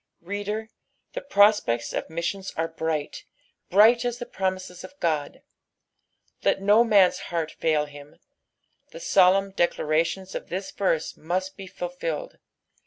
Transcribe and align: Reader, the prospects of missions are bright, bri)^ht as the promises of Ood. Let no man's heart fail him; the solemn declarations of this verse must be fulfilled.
Reader, 0.23 0.69
the 1.13 1.21
prospects 1.21 1.93
of 1.93 2.09
missions 2.09 2.51
are 2.57 2.67
bright, 2.67 3.23
bri)^ht 3.69 4.03
as 4.03 4.17
the 4.17 4.25
promises 4.25 4.83
of 4.83 4.95
Ood. 5.03 5.43
Let 6.43 6.59
no 6.59 6.83
man's 6.83 7.19
heart 7.29 7.51
fail 7.51 7.85
him; 7.85 8.17
the 8.89 8.99
solemn 8.99 9.51
declarations 9.51 10.33
of 10.33 10.49
this 10.49 10.71
verse 10.71 11.15
must 11.15 11.55
be 11.55 11.67
fulfilled. 11.67 12.39